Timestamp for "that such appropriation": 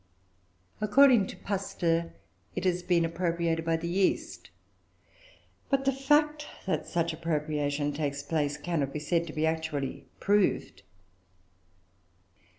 6.65-7.93